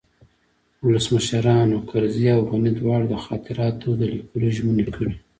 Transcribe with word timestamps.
ولسمشرانو 0.85 1.77
کرزي 1.89 2.25
او 2.35 2.41
غني 2.51 2.71
دواړو 2.79 3.05
د 3.09 3.15
خاطراتو 3.25 3.89
د 3.99 4.01
لیکلو 4.13 4.47
ژمني 4.55 4.85
کړې 4.95 5.13